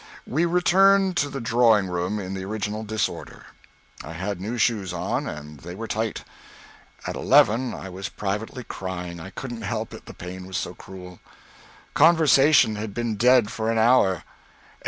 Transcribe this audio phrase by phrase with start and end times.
[0.25, 3.45] We returned to the drawing room in the original disorder.
[4.03, 6.23] I had new shoes on, and they were tight.
[7.05, 11.19] At eleven I was privately crying; I couldn't help it, the pain was so cruel.
[11.93, 14.23] Conversation had been dead for an hour.